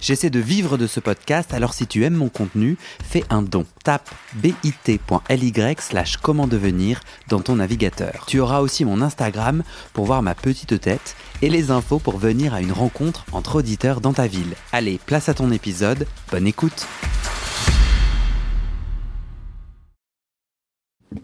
[0.00, 3.66] J'essaie de vivre de ce podcast, alors si tu aimes mon contenu, fais un don.
[3.82, 8.24] Tape bit.ly slash comment devenir dans ton navigateur.
[8.26, 12.54] Tu auras aussi mon Instagram pour voir ma petite tête et les infos pour venir
[12.54, 14.54] à une rencontre entre auditeurs dans ta ville.
[14.72, 16.86] Allez, place à ton épisode, bonne écoute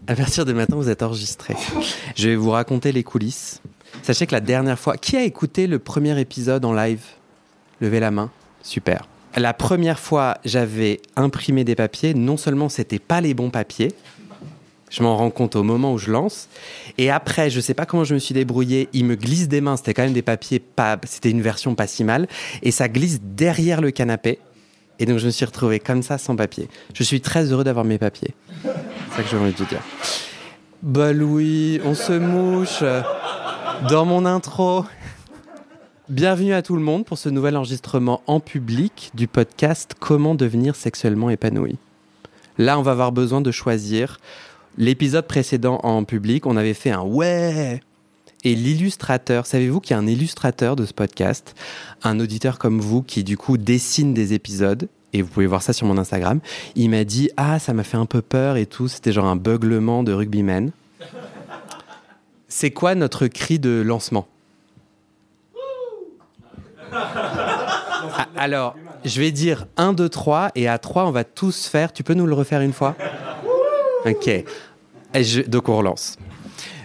[0.07, 1.55] À partir de maintenant, vous êtes enregistré.
[2.15, 3.61] Je vais vous raconter les coulisses.
[4.03, 7.01] Sachez que la dernière fois, qui a écouté le premier épisode en live?
[7.81, 8.29] Levez la main.
[8.65, 9.07] Super.
[9.37, 12.13] La première fois, j'avais imprimé des papiers.
[12.13, 13.93] Non seulement c'était pas les bons papiers,
[14.89, 16.47] je m'en rends compte au moment où je lance.
[16.97, 18.89] Et après, je sais pas comment je me suis débrouillé.
[18.93, 19.77] Il me glisse des mains.
[19.77, 20.97] C'était quand même des papiers pas.
[21.05, 22.27] C'était une version pas si mal.
[22.63, 24.39] Et ça glisse derrière le canapé.
[24.97, 26.69] Et donc je me suis retrouvé comme ça sans papier.
[26.93, 28.33] Je suis très heureux d'avoir mes papiers.
[28.63, 29.81] C'est ça que j'ai envie de dire.
[30.81, 32.83] Bah Louis, on se mouche
[33.89, 34.85] dans mon intro.
[36.09, 40.75] Bienvenue à tout le monde pour ce nouvel enregistrement en public du podcast Comment devenir
[40.75, 41.77] sexuellement épanoui.
[42.59, 44.19] Là, on va avoir besoin de choisir.
[44.77, 47.79] L'épisode précédent en public, on avait fait un ouais.
[48.43, 51.55] Et l'illustrateur, savez-vous qu'il y a un illustrateur de ce podcast,
[52.03, 55.73] un auditeur comme vous qui du coup dessine des épisodes et vous pouvez voir ça
[55.73, 56.39] sur mon Instagram.
[56.75, 59.37] Il m'a dit ah ça m'a fait un peu peur et tout, c'était genre un
[59.37, 60.69] beuglement de rugbyman.
[62.47, 64.27] C'est quoi notre cri de lancement?
[68.35, 71.93] Alors, je vais dire 1, 2, 3, et à 3, on va tous faire.
[71.93, 72.95] Tu peux nous le refaire une fois?
[74.05, 74.29] Ok.
[75.13, 76.17] Je, donc, on relance.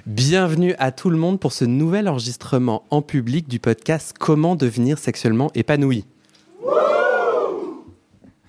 [0.06, 4.98] Bienvenue à tout le monde pour ce nouvel enregistrement en public du podcast Comment devenir
[4.98, 6.05] sexuellement épanoui.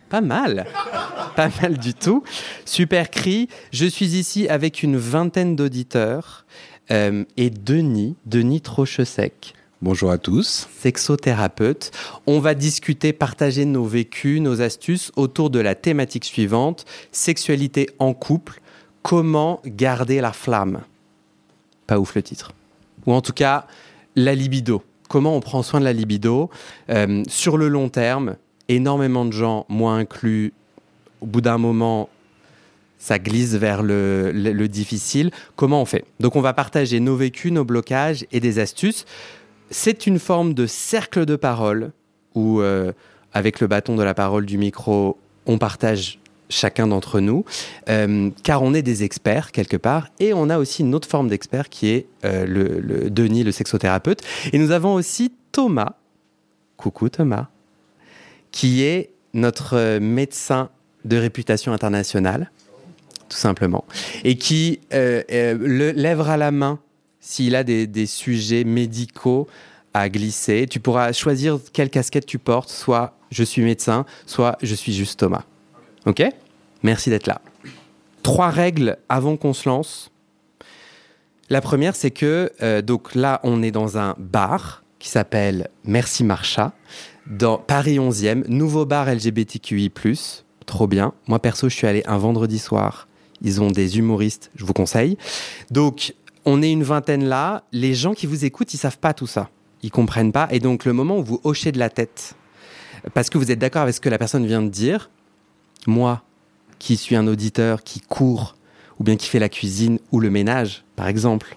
[0.09, 0.65] Pas mal.
[1.35, 2.23] Pas mal du tout.
[2.65, 3.47] Super cri.
[3.71, 6.45] Je suis ici avec une vingtaine d'auditeurs
[6.91, 9.53] euh, et Denis, Denis Trochesec.
[9.83, 10.69] Bonjour à tous.
[10.77, 11.89] Sexothérapeute.
[12.27, 18.13] On va discuter, partager nos vécus, nos astuces autour de la thématique suivante sexualité en
[18.13, 18.61] couple.
[19.01, 20.81] Comment garder la flamme?
[21.87, 22.51] Pas ouf le titre.
[23.07, 23.65] Ou en tout cas,
[24.15, 24.83] la libido.
[25.09, 26.51] Comment on prend soin de la libido?
[26.91, 28.35] Euh, sur le long terme
[28.67, 30.53] Énormément de gens, moi inclus,
[31.21, 32.07] au bout d'un moment,
[32.99, 35.31] ça glisse vers le, le, le, difficile.
[35.55, 36.05] Comment on fait?
[36.19, 39.05] Donc on va partager nos vécus, nos blocages et des astuces.
[39.71, 41.91] C'est une forme de cercle de parole
[42.35, 42.91] où, euh,
[43.33, 46.19] avec le bâton de la parole du micro, on partage
[46.51, 47.45] chacun d'entre nous,
[47.89, 51.29] euh, car on est des experts quelque part, et on a aussi une autre forme
[51.29, 54.21] d'expert qui est euh, le, Denis, le sexothérapeute.
[54.53, 55.93] Et nous avons aussi Thomas,
[56.77, 57.47] coucou Thomas,
[58.51, 60.69] qui est notre médecin
[61.05, 62.51] de réputation internationale,
[63.29, 63.85] tout simplement,
[64.23, 66.79] et qui euh, le lèvera la main
[67.21, 69.47] s'il a des, sujets médicaux
[69.93, 70.67] à glisser.
[70.69, 75.19] Tu pourras choisir quelle casquette tu portes, soit je suis médecin, soit je suis juste
[75.19, 75.43] Thomas.
[76.05, 76.23] Ok?
[76.83, 77.41] Merci d'être là.
[78.23, 80.11] Trois règles avant qu'on se lance.
[81.49, 86.23] La première, c'est que, euh, donc là, on est dans un bar qui s'appelle Merci
[86.23, 86.73] Marcha,
[87.27, 89.91] dans Paris 11e, nouveau bar LGBTQI.
[90.65, 91.13] Trop bien.
[91.27, 93.07] Moi, perso, je suis allé un vendredi soir.
[93.41, 95.17] Ils ont des humoristes, je vous conseille.
[95.71, 96.13] Donc,
[96.45, 97.63] on est une vingtaine là.
[97.71, 99.49] Les gens qui vous écoutent, ils savent pas tout ça.
[99.83, 100.47] Ils comprennent pas.
[100.51, 102.35] Et donc, le moment où vous hochez de la tête,
[103.13, 105.09] parce que vous êtes d'accord avec ce que la personne vient de dire,
[105.87, 106.23] moi,
[106.79, 108.55] qui suis un auditeur qui court,
[108.99, 111.55] ou bien qui fait la cuisine ou le ménage, par exemple,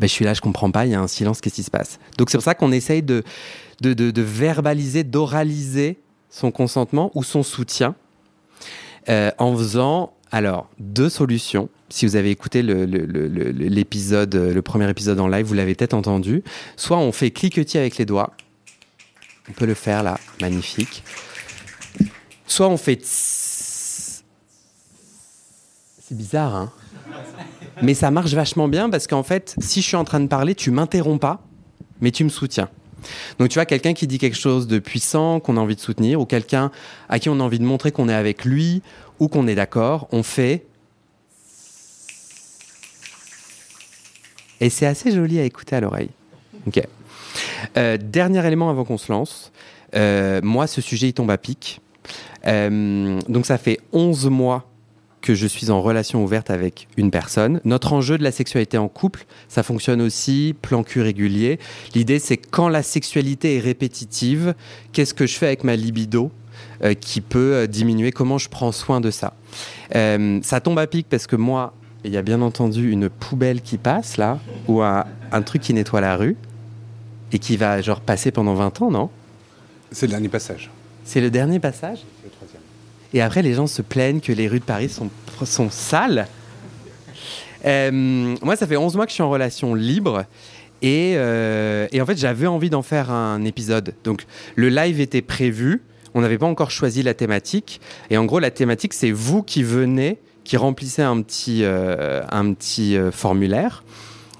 [0.00, 1.70] ben, je suis là, je comprends pas, il y a un silence, qu'est-ce qui se
[1.70, 1.98] passe?
[2.16, 3.22] Donc, c'est pour ça qu'on essaye de,
[3.82, 5.98] verbaliser, d'oraliser
[6.30, 7.94] son consentement ou son soutien
[9.08, 11.68] euh, en faisant alors, deux solutions.
[11.88, 15.94] Si vous avez écouté l'épisode, le, le, le, premier épisode en live, vous l'avez peut-être
[15.94, 16.44] entendu.
[16.76, 18.32] Soit on fait cliquetis avec les doigts.
[19.48, 21.02] On peut le faire là, magnifique.
[22.46, 24.22] Soit on fait C'est
[26.10, 26.72] bizarre, hein
[27.82, 30.54] Mais ça marche vachement bien parce qu'en fait, si je suis en train de parler,
[30.54, 31.42] tu m'interromps pas,
[32.00, 32.68] mais tu me soutiens.
[33.38, 36.20] Donc tu vois, quelqu'un qui dit quelque chose de puissant, qu'on a envie de soutenir,
[36.20, 36.70] ou quelqu'un
[37.08, 38.82] à qui on a envie de montrer qu'on est avec lui,
[39.18, 40.64] ou qu'on est d'accord, on fait...
[44.62, 46.10] Et c'est assez joli à écouter à l'oreille.
[46.66, 46.82] Ok.
[47.78, 49.52] Euh, dernier élément avant qu'on se lance.
[49.94, 51.80] Euh, moi, ce sujet, il tombe à pic.
[52.46, 54.69] Euh, donc ça fait 11 mois
[55.20, 57.60] que je suis en relation ouverte avec une personne.
[57.64, 61.58] Notre enjeu de la sexualité en couple, ça fonctionne aussi, plan cul régulier.
[61.94, 64.54] L'idée, c'est quand la sexualité est répétitive,
[64.92, 66.30] qu'est-ce que je fais avec ma libido
[66.82, 69.34] euh, qui peut euh, diminuer, comment je prends soin de ça?
[69.94, 71.74] Euh, ça tombe à pic parce que moi,
[72.04, 74.38] il y a bien entendu une poubelle qui passe là,
[74.68, 76.36] ou un, un truc qui nettoie la rue,
[77.32, 79.10] et qui va genre passer pendant 20 ans, non?
[79.92, 80.70] C'est le dernier passage.
[81.04, 82.00] C'est le dernier passage?
[83.12, 85.10] Et après, les gens se plaignent que les rues de Paris sont,
[85.44, 86.28] sont sales.
[87.64, 90.24] Euh, moi, ça fait 11 mois que je suis en relation libre.
[90.82, 93.94] Et, euh, et en fait, j'avais envie d'en faire un épisode.
[94.04, 94.24] Donc,
[94.54, 95.82] le live était prévu.
[96.14, 97.80] On n'avait pas encore choisi la thématique.
[98.10, 102.52] Et en gros, la thématique, c'est vous qui venez, qui remplissez un petit, euh, un
[102.54, 103.84] petit formulaire.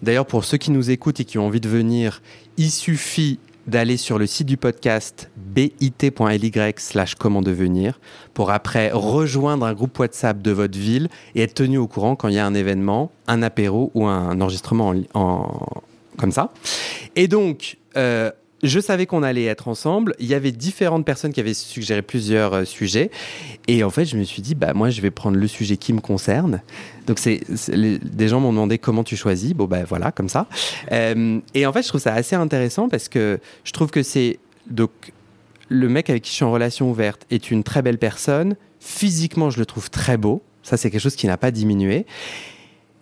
[0.02, 2.22] D'ailleurs, pour ceux qui nous écoutent et qui ont envie de venir,
[2.56, 8.00] il suffit d'aller sur le site du podcast bit.ly slash comment devenir
[8.34, 12.28] pour après rejoindre un groupe WhatsApp de votre ville et être tenu au courant quand
[12.28, 15.66] il y a un événement, un apéro ou un enregistrement en,
[16.16, 16.52] comme ça.
[17.16, 18.30] Et donc, euh,
[18.62, 20.14] je savais qu'on allait être ensemble.
[20.18, 23.10] Il y avait différentes personnes qui avaient suggéré plusieurs euh, sujets.
[23.68, 25.92] Et en fait, je me suis dit, bah, moi, je vais prendre le sujet qui
[25.92, 26.62] me concerne.
[27.06, 27.40] Donc, c'est,
[27.78, 29.54] des gens m'ont demandé comment tu choisis.
[29.54, 30.46] Bon, ben voilà, comme ça.
[30.92, 34.38] Euh, et en fait, je trouve ça assez intéressant parce que je trouve que c'est.
[34.68, 34.90] Donc,
[35.68, 38.56] le mec avec qui je suis en relation ouverte est une très belle personne.
[38.80, 40.42] Physiquement, je le trouve très beau.
[40.62, 42.06] Ça, c'est quelque chose qui n'a pas diminué.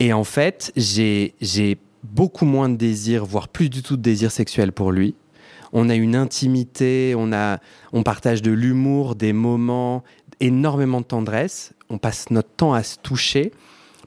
[0.00, 4.30] Et en fait, j'ai j'ai beaucoup moins de désir, voire plus du tout de désir
[4.30, 5.14] sexuel pour lui.
[5.72, 7.58] On a une intimité, on, a,
[7.92, 10.02] on partage de l'humour, des moments,
[10.40, 11.72] énormément de tendresse.
[11.90, 13.52] On passe notre temps à se toucher.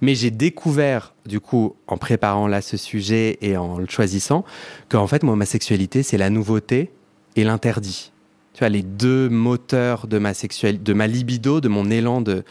[0.01, 4.43] Mais j'ai découvert, du coup, en préparant là ce sujet et en le choisissant,
[4.89, 6.91] qu'en fait, moi, ma sexualité, c'est la nouveauté
[7.35, 8.11] et l'interdit.
[8.53, 12.43] Tu vois, les deux moteurs de ma libido, de mon élan, de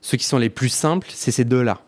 [0.00, 1.80] ceux qui sont les plus simples, c'est ces deux-là.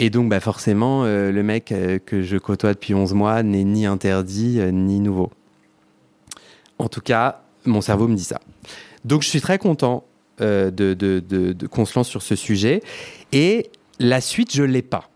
[0.00, 3.64] Et donc, bah, forcément, euh, le mec euh, que je côtoie depuis 11 mois n'est
[3.64, 5.30] ni interdit euh, ni nouveau.
[6.78, 8.40] En tout cas, mon cerveau me dit ça.
[9.04, 10.04] Donc, je suis très content
[10.40, 12.82] euh, de, qu'on se lance sur ce sujet.
[13.32, 15.08] Et la suite, je l'ai pas.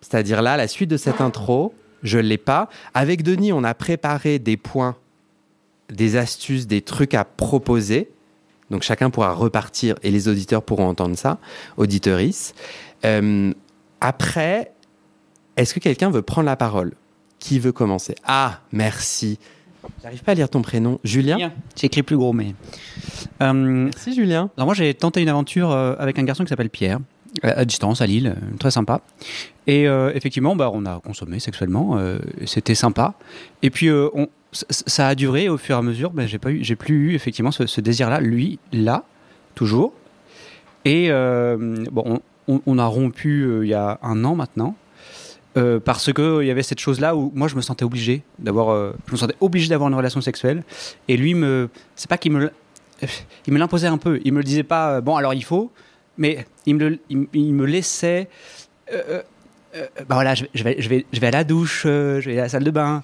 [0.00, 2.68] C'est-à-dire là, la suite de cette intro, je l'ai pas.
[2.94, 4.96] Avec Denis, on a préparé des points,
[5.90, 8.10] des astuces, des trucs à proposer.
[8.70, 11.38] Donc, chacun pourra repartir et les auditeurs pourront entendre ça,
[11.76, 12.54] auditorice.
[13.04, 13.52] Euh,
[14.00, 14.72] après,
[15.56, 16.92] est-ce que quelqu'un veut prendre la parole?
[17.38, 18.14] Qui veut commencer?
[18.24, 19.38] Ah, merci.
[20.02, 20.98] J'arrive pas à lire ton prénom.
[21.04, 21.52] Julien Bien.
[21.76, 22.54] J'ai écrit plus gros, mais.
[23.42, 24.50] Euh, Merci Julien.
[24.56, 26.98] alors moi, j'ai tenté une aventure euh, avec un garçon qui s'appelle Pierre,
[27.44, 29.00] euh, à distance, à Lille, euh, très sympa.
[29.66, 33.14] Et euh, effectivement, bah, on a consommé sexuellement, euh, c'était sympa.
[33.62, 36.10] Et puis, on- ça a duré au fur et à mesure.
[36.12, 38.20] bah, j'ai pas eu, j'ai plus eu effectivement ce, ce désir-là.
[38.20, 39.04] Lui, là,
[39.54, 39.92] toujours.
[40.84, 41.10] Et
[41.90, 44.76] bon, on, a rompu il y a un an maintenant.
[45.56, 48.70] Euh, parce que il y avait cette chose-là où moi je me sentais obligé d'avoir,
[48.70, 50.62] euh, je me sentais obligé d'avoir une relation sexuelle.
[51.08, 52.50] Et lui me, c'est pas qu'il me,
[53.46, 54.20] il me l'imposait un peu.
[54.24, 54.96] Il me le disait pas.
[54.96, 55.70] euh, bon, alors il faut,
[56.18, 58.28] mais il me, le- il, il me laissait.
[58.92, 59.22] euh,
[60.08, 62.48] bah voilà, je, vais- je vais, je vais, à la douche, je vais à la
[62.48, 63.02] salle de bain.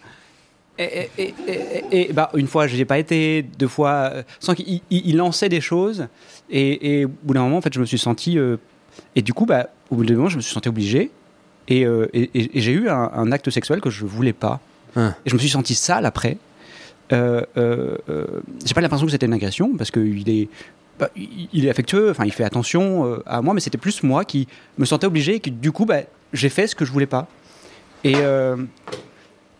[0.79, 5.49] Et, bah, une fois, je n'y ai pas été, deux fois, sans qu'il il- lançait
[5.49, 6.09] des choses.
[6.51, 8.39] Et, et au bout d'un moment, en fait, je me suis senti.
[8.39, 8.57] euh,
[9.17, 11.11] et du coup, bah, au bout d'un moment, je me suis senti obligé.
[11.69, 14.61] Et, euh, et- et- et j'ai eu un, un acte sexuel que je voulais pas.
[14.97, 15.15] Hein.
[15.25, 16.37] Et je me suis senti sale après.
[17.13, 18.25] Euh, euh, euh,
[18.65, 20.49] j'ai pas l'impression que c'était une agression parce qu'il est,
[20.99, 24.49] bah, il est affectueux, enfin il fait attention à moi, mais c'était plus moi qui
[24.79, 26.01] me sentais obligé et que du coup bah,
[26.33, 27.27] j'ai fait ce que je voulais pas.
[28.05, 28.57] Et, euh,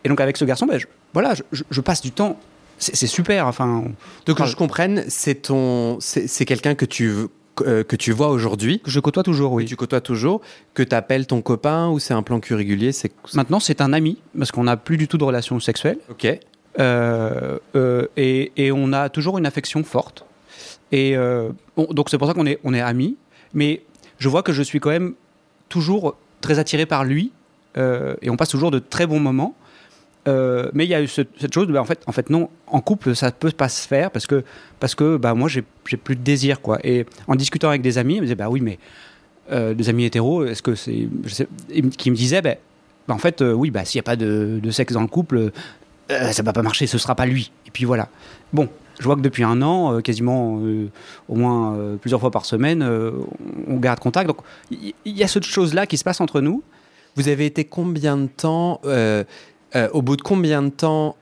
[0.03, 2.39] et donc avec ce garçon, bah, je, voilà, je, je- je passe du temps.
[2.79, 3.47] C'est super.
[3.47, 3.83] Enfin,
[4.25, 7.13] Donc que je comprenne, c'est ton, c'est c'est quelqu'un que tu
[7.61, 9.65] euh, que tu vois aujourd'hui, je côtoie toujours, que oui.
[9.65, 10.41] tu côtoies toujours,
[10.73, 12.91] que tu appelles ton copain ou c'est un plan cul régulier.
[13.33, 15.99] Maintenant, c'est un ami parce qu'on n'a plus du tout de relation sexuelle.
[16.09, 16.39] ok.
[16.79, 20.25] Euh, euh, et, et on a toujours une affection forte.
[20.91, 21.15] Et
[21.77, 23.17] donc c'est pour ça qu'on est, on est amis.
[23.53, 23.81] Mais
[24.19, 25.13] je vois que je suis quand même
[25.69, 27.31] toujours très attiré par lui.
[27.75, 29.55] et on passe toujours de très bons moments.
[30.27, 32.49] Euh, mais il y a eu ce- cette chose, bah, en, fait, en fait, non,
[32.67, 34.43] en couple, ça peut pas se faire parce que,
[34.79, 35.63] parce que bah, moi, j'ai
[35.97, 36.61] plus de désir.
[36.61, 36.79] Quoi.
[36.83, 38.79] Et en discutant avec des amis, ils me disaient, bah oui, mais
[39.51, 41.07] euh, des amis hétéros, est-ce que c'est.
[41.97, 42.55] Qui me disaient, bah,
[43.07, 45.51] bah, en fait, euh, oui, bah, s'il n'y a pas de, sexe dans le couple,
[46.09, 47.51] ça va pas marcher, ce sera pas lui.
[47.67, 48.07] Et puis voilà.
[48.53, 50.61] Bon, je vois que depuis un an, quasiment
[51.27, 52.87] au moins plusieurs fois par semaine,
[53.67, 54.27] on garde contact.
[54.27, 54.37] Donc
[54.69, 56.61] il y a cette chose-là qui se passe entre nous.
[57.15, 58.79] Vous avez été combien de temps
[59.75, 61.15] euh, Au bout de combien de temps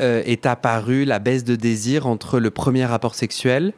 [0.00, 3.72] euh, est apparue la baisse de désir entre le premier rapport sexuel?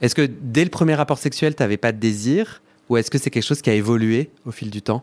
[0.00, 2.62] Est-ce que dès le premier rapport sexuel, tu n'avais pas de désir?
[2.88, 5.02] Ou est-ce que c'est quelque chose qui a évolué au fil du temps?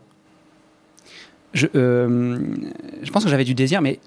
[1.54, 2.40] Je, euh,
[3.12, 4.00] pense que j'avais du désir, mais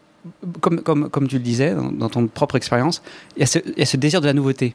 [0.60, 3.02] comme, tu le disais dans, ton propre expérience,
[3.36, 3.46] il y, a
[3.86, 4.74] ce- désir de la nouveauté.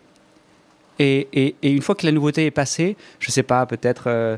[0.99, 4.37] Et, une fois que la nouveauté est passée, je sais pas, peut-être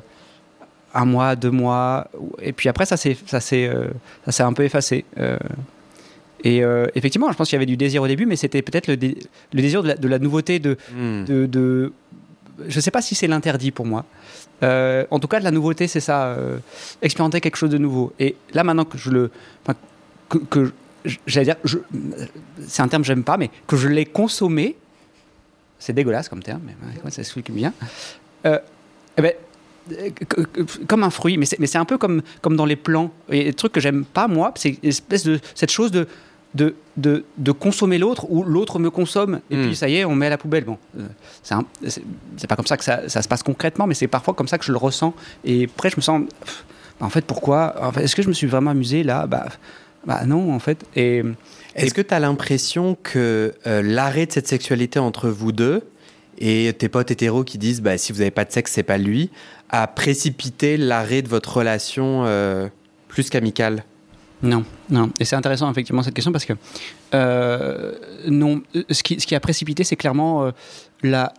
[0.93, 2.07] un mois, deux mois,
[2.41, 3.17] et puis après ça s'est
[3.67, 3.87] euh,
[4.39, 5.05] un peu effacé.
[5.17, 5.37] Euh,
[6.43, 8.87] et euh, effectivement, je pense qu'il y avait du désir au début, mais c'était peut-être
[8.87, 9.17] le, dé-
[9.53, 11.23] le désir de la, de la nouveauté, de, Hmm.
[11.25, 11.93] de, de-
[12.67, 14.05] je sais pas si c'est l'interdit pour moi.
[14.61, 16.57] Euh, en tout cas, de la nouveauté, c'est ça, euh,
[17.01, 18.13] expérimenter quelque chose de nouveau.
[18.19, 19.31] Et là, maintenant que je le,
[20.49, 20.71] que,
[21.25, 21.55] j'allais dire,
[22.67, 24.75] c'est un terme que j'aime pas, mais que je l'ai consommé,
[25.79, 26.73] c'est dégueulasse comme terme, mais
[27.03, 27.73] ouais, ça s'explique bien.
[28.45, 28.59] Euh,
[29.17, 29.33] eh ben,
[30.87, 33.11] comme un fruit, mais c'est un peu comme, comme dans les plants.
[33.29, 36.07] Et le truc que j'aime pas, moi, c'est espèce de cette chose de,
[36.53, 40.15] de, de, de consommer l'autre ou l'autre me consomme et puis ça y est, on
[40.15, 40.63] met à la poubelle.
[40.65, 41.07] Bon, euh,
[42.37, 44.57] c'est pas comme ça que ça, ça se passe concrètement, mais c'est parfois comme ça
[44.57, 45.13] que je le ressens.
[45.43, 46.21] Et après, je me sens,
[46.99, 49.27] bah, en fait, pourquoi En fait, Est-ce que je me suis vraiment amusé là?
[49.27, 49.47] Bah,
[50.05, 50.85] bah non, en fait.
[50.95, 51.23] Et
[51.75, 55.81] Est-ce que tu as l'impression que euh, l'arrêt de cette sexualité entre vous deux
[56.39, 58.97] et tes potes hétéros qui disent bah, si vous n'avez pas de sexe, c'est pas
[58.97, 59.29] lui,
[59.73, 62.69] a précipité l'arrêt de votre relation euh,
[63.07, 63.83] plus qu'amicale
[64.43, 65.09] Non, non.
[65.19, 66.53] Et c'est intéressant effectivement cette question parce que
[67.15, 67.93] euh,
[68.27, 68.61] non,
[68.91, 70.51] ce qui, a précipité, c'est clairement euh,
[71.01, 71.33] la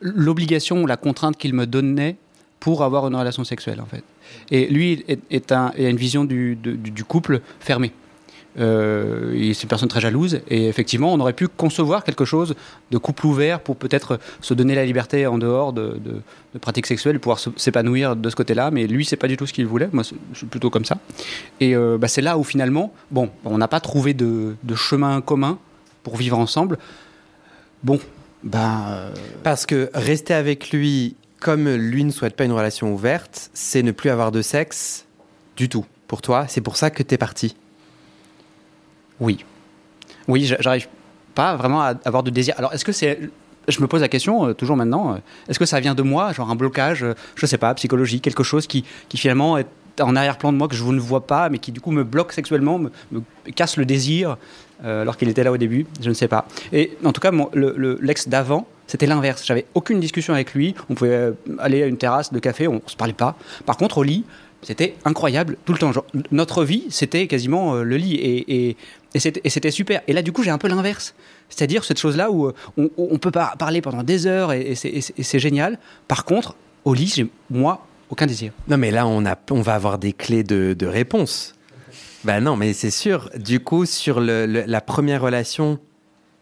[0.00, 2.16] l'obligation ou la contrainte qu'il me donnait
[2.58, 4.02] pour avoir une relation sexuelle en fait.
[4.50, 7.92] Et lui est, un, a une vision du, du, du couple fermé.
[8.58, 12.54] Euh, c'est une personne très jalouse et effectivement on aurait pu concevoir quelque chose
[12.92, 15.98] de couple ouvert pour peut-être se donner la liberté en dehors de,
[16.60, 19.66] pratiques sexuelles, pouvoir s'épanouir de ce côté-là, mais lui c'est pas du tout ce qu'il
[19.66, 20.98] voulait, moi je suis plutôt comme ça.
[21.60, 25.58] Et euh, bah, c'est là où finalement, bon, on n'a pas trouvé de, chemin commun
[26.02, 26.78] pour vivre ensemble.
[27.82, 27.98] Bon,
[28.42, 33.50] ben, euh, Parce que rester avec lui, comme lui ne souhaite pas une relation ouverte,
[33.52, 35.06] c'est ne plus avoir de sexe
[35.56, 35.84] du tout.
[36.06, 37.56] Pour toi, c'est pour ça que t'es parti.
[39.20, 39.44] Oui.
[40.28, 40.88] Oui, j'a- j'arrive
[41.34, 42.54] pas vraiment à avoir de désir.
[42.58, 43.18] Alors, est-ce que c'est.
[43.66, 45.18] Je me pose la question, euh, toujours maintenant, euh,
[45.48, 48.42] est-ce que ça vient de moi, genre un blocage, euh, je sais pas, psychologique, quelque
[48.42, 49.66] chose qui, qui finalement est
[50.00, 52.32] en arrière-plan de moi que je ne vois pas, mais qui du coup me bloque
[52.32, 52.90] sexuellement, me,
[53.54, 54.36] casse le désir,
[54.84, 56.46] euh, alors qu'il était là au début, je ne sais pas.
[56.74, 59.46] Et en tout cas, le- le- l'ex d'avant, c'était l'inverse.
[59.46, 60.74] J'avais aucune discussion avec lui.
[60.90, 63.34] On pouvait aller à une terrasse de café, on se parlait pas.
[63.64, 64.24] Par contre, au lit,
[64.60, 65.92] c'était incroyable tout le temps.
[66.32, 68.76] Notre vie, c'était quasiment le lit et,
[69.14, 70.02] et c'était super.
[70.08, 71.14] Et là, du coup, j'ai un peu l'inverse.
[71.48, 75.38] C'est-à-dire cette chose-là où euh, on, on peut parler pendant des heures et, et c'est-
[75.38, 75.78] génial.
[76.08, 78.52] Par contre, au lit, j'ai moi aucun désir.
[78.68, 81.54] Non, mais là, on, a, on va avoir des clés de, de réponse.
[82.24, 83.30] Bah non, mais c'est sûr.
[83.36, 85.78] Du coup, sur le- le- la première relation,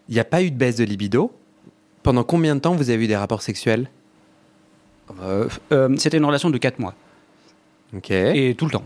[0.09, 1.33] il n'y a pas eu de baisse de libido.
[2.03, 3.89] Pendant combien de temps vous avez eu des rapports sexuels?
[5.21, 6.95] Euh, euh, c'était une relation de 4 mois
[7.95, 8.11] Ok.
[8.11, 8.85] et tout le temps.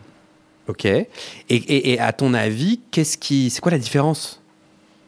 [0.68, 0.84] Ok.
[0.84, 1.06] Et,
[1.48, 4.42] et- et à ton avis, qu'est-ce qui, c'est quoi la différence?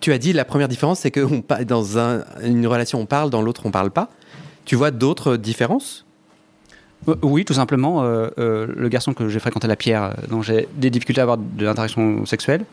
[0.00, 3.30] Tu as dit la première différence, c'est que on dans un- une relation on parle,
[3.30, 4.08] dans l'autre on parle pas.
[4.64, 6.04] Tu vois d'autres différences?
[7.08, 10.68] Euh, Oui, tout simplement, euh, euh, le garçon que j'ai fréquenté la pierre, dont j'ai
[10.76, 12.64] des difficultés à avoir de l'interaction sexuelle,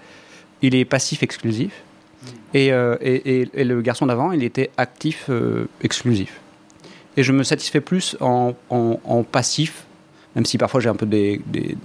[0.62, 1.72] il est passif exclusif.
[2.54, 5.30] Et, euh, et- et- et le garçon d'avant, il était actif
[5.82, 6.40] exclusif.
[7.18, 9.86] Et je me satisfais plus en, en- en passif,
[10.36, 11.78] même si parfois j'ai un peu des, des-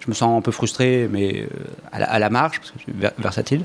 [0.00, 1.46] Je me sens un peu frustré, mais euh,
[1.92, 3.62] à, la, à la marge, parce que je suis ver- versatile.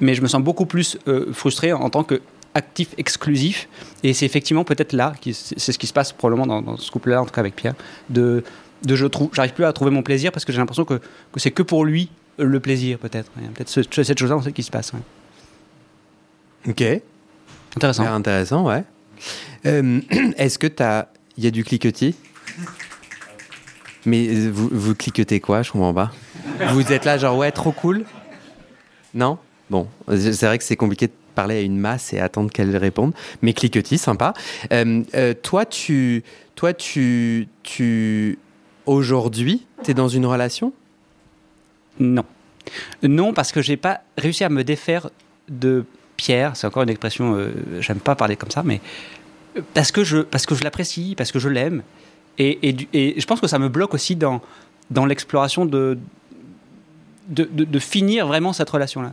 [0.00, 2.20] Mais je me sens beaucoup plus euh, frustré en tant que
[2.54, 3.68] actif exclusif.
[4.02, 7.22] Et c'est effectivement peut-être là, c'est ce qui se passe probablement dans, dans ce couple-là,
[7.22, 7.74] en tout cas avec Pierre,
[8.10, 8.44] de,
[8.84, 10.94] de je trouve, j'arrive plus à trouver mon plaisir parce que j'ai l'impression que,
[11.32, 13.30] que c'est que pour lui euh, le plaisir, peut-être.
[13.38, 14.92] Il y a peut-être ce- cette chose-là en fait, qui se passe.
[14.92, 15.00] ouais.
[16.68, 16.82] Ok.
[17.76, 18.04] Intéressant.
[18.06, 18.84] Intéressant, ouais.
[19.66, 20.00] Euh,
[20.36, 20.66] Est-ce que
[21.36, 22.14] il y a du cliquetis?
[24.08, 26.10] Mais euh, vous, vous cliquetez quoi Je comprends pas.
[26.72, 28.04] Vous êtes là genre ouais trop cool
[29.14, 29.38] Non?
[29.70, 33.12] Bon, c'est vrai que c'est compliqué de parler à une masse et attendre qu'elle réponde.
[33.42, 34.32] Mais cliquetis, sympa.
[34.72, 36.24] Euh, euh, toi, tu,
[36.54, 38.38] toi, tu, tu,
[38.86, 40.72] aujourd'hui, t'es dans une relation?
[42.00, 42.24] Non.
[43.02, 45.10] Non, parce que j'ai pas réussi à me défaire
[45.48, 45.84] de
[46.16, 46.56] Pierre.
[46.56, 48.80] C'est encore une expression, euh, j'aime pas parler comme ça, mais
[49.74, 51.82] parce que je, parce que je l'apprécie, parce que je l'aime.
[52.38, 54.40] Et, et, du- et je pense que ça me bloque aussi dans,
[54.90, 55.98] dans l'exploration de,
[57.28, 59.12] de, de- de finir vraiment cette relation-là.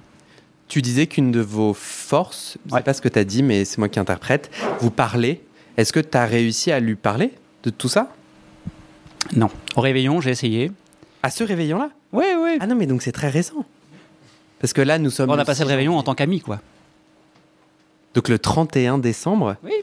[0.67, 2.82] Tu disais qu'une de vos forces, je sais Ouais.
[2.84, 5.41] pas ce que tu as dit, mais c'est moi qui interprète, vous parlez.
[5.77, 7.32] Est-ce que tu as réussi à lui parler
[7.63, 8.12] de tout ça?
[9.36, 9.50] Non.
[9.75, 10.72] Au réveillon, j'ai essayé.
[11.24, 11.89] À ce réveillon-là?
[12.13, 12.58] Oui, oui.
[12.60, 13.65] Ah non, mais donc c'est très récent.
[14.60, 15.29] Parce que là, nous sommes.
[15.29, 16.62] On a passé le réveillon en tant qu'amis, quoi.
[18.13, 19.58] Donc le 31 décembre.
[19.63, 19.74] Oui.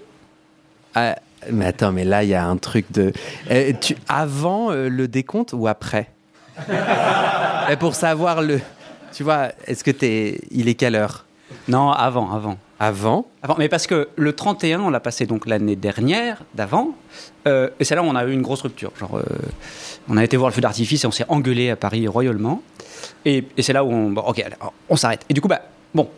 [1.50, 3.12] Mais attends, mais là, il y a un truc de.
[3.50, 6.08] Euh, tu, avant euh, le décompte ou après?
[7.70, 8.60] Et Pour savoir le.
[9.12, 10.40] Tu vois, est-ce que t'es.
[10.50, 11.24] Il est quelle heure?
[11.68, 12.58] Non, avant, avant.
[12.80, 13.26] Avant?
[13.42, 16.96] Avant, mais parce que le 31, on l'a passé donc l'année dernière, d'avant,
[17.46, 18.90] euh, et c'est là où on a eu une grosse rupture.
[18.98, 19.22] Genre, euh,
[20.08, 22.60] on a été voir le feu d'artifice et on s'est engueulé à Paris royalement.
[23.24, 24.56] Et, et c'est là où on, bon, ok, allez,
[24.88, 25.24] on s'arrête.
[25.28, 25.62] Et du coup, bah,
[25.94, 26.08] bon,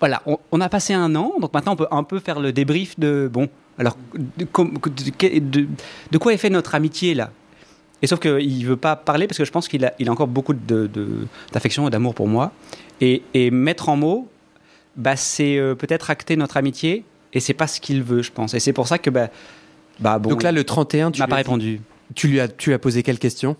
[0.00, 2.52] voilà, on, on a passé un an, donc maintenant on peut un peu faire le
[2.52, 5.66] débrief de, bon, alors, de, com- de- de-
[6.10, 7.30] de quoi est fait notre amitié là?
[8.00, 10.28] Et sauf qu'il veut pas parler parce que je pense qu'il a, il a encore
[10.28, 10.54] beaucoup
[11.52, 12.52] d'affection et d'amour pour moi.
[13.00, 14.28] Et, et mettre en mots,
[14.96, 18.54] bah, c'est euh, peut-être acter notre amitié, et c'est pas ce qu'il veut, je pense.
[18.54, 19.28] Et c'est pour ça que, bah,
[20.00, 21.80] bah bon, Donc là, le 31, il tu m'a lui pas répondu.
[22.14, 23.56] Tu lui as, tu lui as posé quelle question?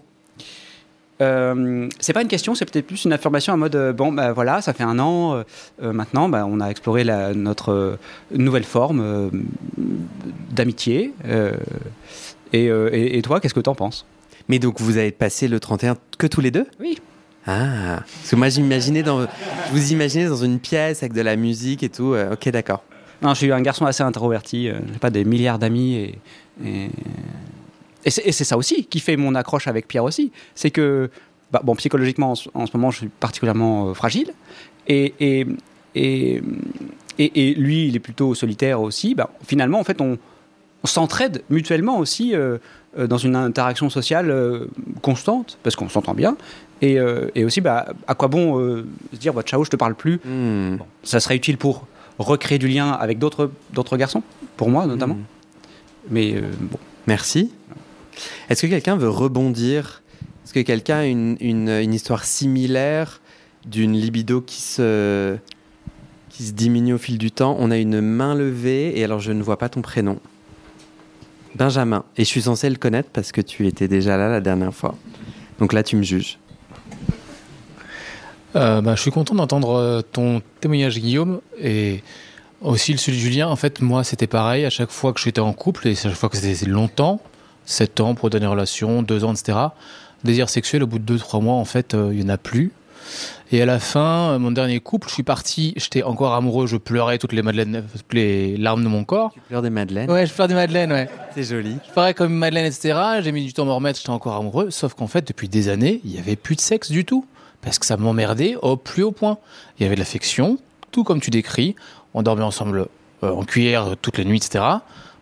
[1.20, 4.32] Euh, c'est pas une question, c'est peut-être plus une affirmation en mode euh, bon, bah
[4.32, 5.42] voilà, ça fait un an,
[5.82, 7.98] euh, maintenant, bah, on a exploré la, notre
[8.32, 9.30] nouvelle forme
[10.50, 11.12] d'amitié.
[12.52, 14.06] et, et- et toi, qu'est-ce que t'en penses?
[14.48, 16.66] Mais donc, vous avez passé le 31 que tous les deux?
[16.80, 16.98] Oui.
[17.46, 19.26] Ah Parce que moi, j'imaginais dans.
[19.72, 22.14] Vous imaginais dans une pièce avec de la musique et tout.
[22.32, 22.82] ok, d'accord.
[23.22, 26.18] Non, je suis un garçon assez introverti, j'ai pas des milliards d'amis et.
[26.64, 26.90] et...
[28.04, 30.30] et c'est ça aussi qui fait mon accroche avec Pierre aussi.
[30.54, 31.10] C'est que,
[31.52, 34.32] bah, bon, psychologiquement, en, ce- en ce moment, je suis particulièrement euh, fragile.
[34.86, 35.46] Et, et,
[35.94, 36.42] et,
[37.18, 39.14] et- et lui, il est plutôt solitaire aussi.
[39.14, 40.16] Bah, finalement, en fait, on,
[40.84, 42.58] on s'entraide mutuellement aussi euh,
[42.98, 44.66] euh, dans une interaction sociale euh,
[45.02, 46.36] constante, parce qu'on s'entend bien.
[46.80, 46.96] Et,
[47.34, 48.56] et aussi, bah, à quoi bon
[49.12, 50.76] se dire, bah, ciao, je te parle plus Hmm.
[50.76, 51.88] Bon, ça serait utile pour
[52.20, 53.50] recréer du lien avec d'autres
[53.96, 54.22] garçons,
[54.56, 55.14] pour moi notamment.
[55.14, 55.24] Mhm.
[56.10, 56.78] Mais bon,
[57.08, 57.50] Merci.
[58.48, 60.02] Est-ce que quelqu'un veut rebondir?
[60.44, 63.20] Est-ce que quelqu'un a une, une- histoire similaire
[63.66, 65.36] d'une libido qui se,
[66.30, 67.56] qui se diminue au fil du temps?
[67.58, 70.18] On a une main levée et alors je ne vois pas ton prénom.
[71.54, 72.04] Benjamin.
[72.16, 74.94] Et je suis censé le connaître parce que tu étais déjà là la dernière fois.
[75.58, 76.38] Donc là, tu me juges.
[78.56, 82.02] Euh, bah, je suis content d'entendre euh, ton témoignage, Guillaume, et
[82.62, 83.48] aussi celui de Julien.
[83.48, 84.64] En fait, moi, c'était pareil.
[84.64, 87.20] À chaque fois que j'étais en couple, et à chaque fois que c'était longtemps,
[87.68, 89.58] 7 ans pour donner une relation, 2 ans, etc.,
[90.24, 92.72] désir sexuel, au bout de 2-3 mois, en fait, euh, il y en a plus.
[93.52, 96.76] Et à la fin, euh, mon dernier couple, je suis parti, j'étais encore amoureux, je
[96.76, 99.32] pleurais toutes les, madeleines, toutes les larmes de mon corps.
[99.32, 100.10] Tu pleures des madeleines.
[100.10, 101.08] Ouais, je pleure des madeleines, ouais.
[101.34, 101.76] C'est joli.
[101.86, 102.98] Je parlais comme une Madeleine, etc.
[103.20, 104.70] J'ai mis du temps à me remettre, j'étais encore amoureux.
[104.70, 107.26] Sauf qu'en fait, depuis des années, il n'y avait plus de sexe du tout.
[107.60, 109.38] Parce que ça m'emmerdait au plus haut point.
[109.78, 110.58] Il y avait de l'affection,
[110.90, 111.74] tout comme tu décris.
[112.14, 112.86] On dormait ensemble
[113.24, 114.64] euh, en cuillère toutes les nuits, etc.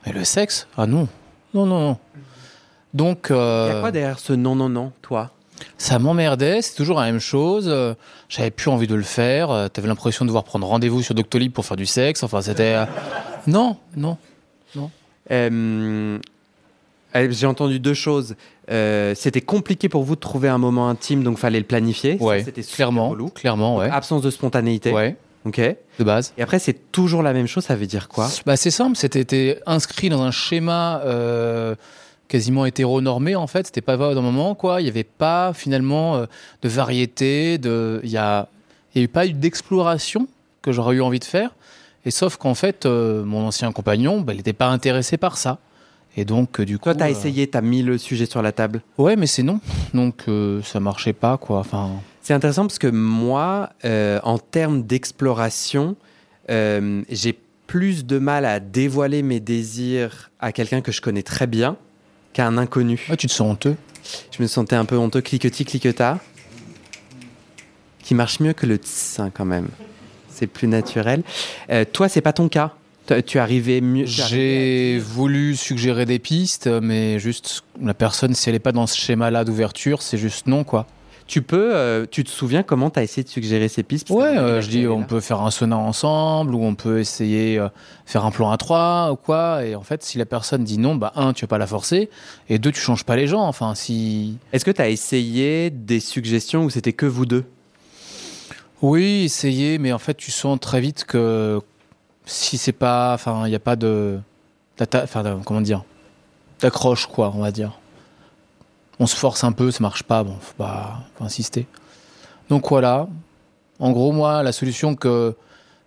[0.05, 1.09] Mais le sexe, ah non.
[1.55, 1.99] Non, non, non.
[2.95, 5.31] Donc, Il y euh, a quoi derrière ce non, non, non, toi?
[5.79, 7.65] ça m'emmerdait, c'est toujours la même chose.
[7.69, 7.95] Euh,
[8.29, 9.51] J'avais plus envie de le faire.
[9.51, 12.23] Euh, T'avais l'impression de devoir prendre rendez-vous sur Doctolib pour faire du sexe.
[12.23, 12.75] Enfin, c'était.
[12.75, 12.85] euh,
[13.47, 14.19] Non, non.
[15.31, 16.19] Euh,
[17.17, 18.37] euh, J'ai entendu deux choses.
[18.71, 22.19] Euh, c'était compliqué pour vous de trouver un moment intime, donc fallait le planifier.
[22.19, 23.09] Ça, Ouais, c'était super clairement.
[23.09, 23.29] relou.
[23.31, 23.89] Clairement, ouais.
[23.91, 24.93] Absence de spontanéité.
[24.93, 25.59] Ouais, Ok.
[25.59, 26.33] Et de base.
[26.41, 27.65] après, c'est toujours la même chose.
[27.65, 28.29] Ça veut dire quoi?
[28.45, 31.75] Bah, c'est simple, c'était t'es inscrit dans un schéma euh,
[32.29, 33.67] quasiment hétéronormé en fait.
[33.67, 34.81] C'était pas vrai d'un moment quoi.
[34.81, 36.27] Il y avait pas finalement euh,
[36.63, 38.49] de variété, de il y a
[38.95, 40.27] y a eu pas eu d'exploration
[40.63, 41.51] que j'aurais eu envie de faire.
[42.05, 45.59] Et sauf qu'en fait, euh, mon ancien compagnon, bah, il n'était pas intéressé par ça.
[46.17, 46.85] Et donc euh, du coup.
[46.85, 48.83] Toi, t'as essayé, t'as mis le sujet sur la table.
[48.97, 49.61] Ouais, mais c'est non.
[49.93, 50.25] Donc
[50.63, 51.59] ça marchait pas quoi.
[51.59, 51.91] Enfin.
[52.23, 55.97] C'est intéressant parce que moi, en termes d'exploration,
[56.49, 61.77] j'ai plus de mal à dévoiler mes désirs à quelqu'un que je connais très bien
[62.37, 63.01] qu'à un inconnu.
[63.09, 63.77] Ouais, tu te sens honteux.
[64.31, 66.19] Je me sentais un peu honteux, cliquetis, cliqueta,
[68.03, 69.69] qui marche mieux que le tss hein, quand même.
[70.29, 71.23] C'est plus naturel.
[71.71, 72.75] Euh, toi, c'est pas ton cas.
[73.25, 74.05] Tu- arrivé mieux.
[74.05, 78.99] J'ai voulu suggérer des pistes, mais juste la personne, si elle n'est pas dans ce
[78.99, 80.87] schéma-là d'ouverture, c'est juste non, quoi.
[81.27, 84.11] Tu peux, euh, tu te souviens comment tu as essayé de suggérer ces pistes?
[84.11, 87.69] Ouais, euh, je dis on peut faire un sauna ensemble, ou on peut essayer euh,
[88.05, 89.65] faire un plan à trois, ou quoi.
[89.65, 92.11] Et en fait, si la personne dit non, bah un, tu vas pas la forcer,
[92.49, 93.43] et deux, tu changes pas les gens.
[93.43, 94.39] Enfin, si.
[94.53, 97.45] Est-ce que tu as essayé des suggestions où c'était que vous deux?
[98.81, 101.61] Oui, essayer, mais en fait, tu sens très vite que
[102.25, 103.15] si c'est pas.
[103.15, 104.21] Enfin, il n'y a pas de.
[104.95, 105.83] Enfin, comment dire
[106.61, 107.81] D'accroche, quoi, on va dire.
[108.99, 111.67] On se force un peu, ça marche pas, bon, faut pas faut insister.
[112.49, 113.09] Donc voilà.
[113.79, 115.35] En gros, moi, la solution que.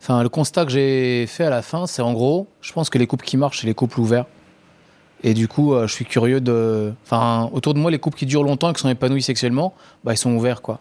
[0.01, 2.97] Enfin, le constat que j'ai fait à la fin, c'est en gros, je pense que
[2.97, 4.25] les couples qui marchent, c'est les couples ouverts.
[5.23, 6.93] Et du coup, euh, je suis curieux de.
[7.05, 10.13] Enfin, autour de moi, les couples qui durent longtemps et qui sont épanouis sexuellement, bah,
[10.13, 10.79] ils sont ouverts, quoi.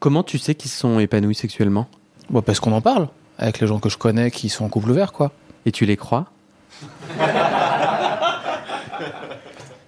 [0.00, 1.86] Comment tu sais qu'ils sont épanouis sexuellement?
[2.30, 3.08] Bah, parce qu'on en parle
[3.38, 5.30] avec les gens que je connais qui sont en couple ouvert, quoi.
[5.66, 6.26] Et tu les crois?